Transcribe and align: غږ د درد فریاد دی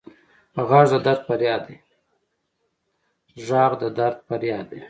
غږ 0.69 0.85
د 0.91 0.93
درد 3.97 4.17
فریاد 4.47 4.61
دی 4.69 4.79